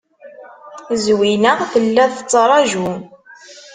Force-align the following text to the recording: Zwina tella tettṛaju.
Zwina 1.03 1.51
tella 1.71 2.03
tettṛaju. 2.15 2.87